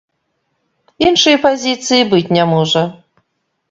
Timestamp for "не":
2.39-2.43